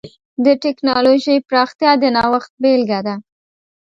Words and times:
د 0.45 0.47
ټکنالوجۍ 0.63 1.37
پراختیا 1.47 1.91
د 2.01 2.03
نوښت 2.15 2.51
بېلګه 2.61 2.99
ده. 3.07 3.15